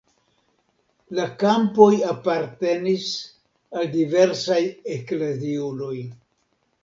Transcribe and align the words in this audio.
La 1.17 1.25
kampoj 1.43 1.89
apartenis 2.13 3.05
al 3.81 3.87
diversaj 3.97 4.59
ekleziuloj. 4.95 5.97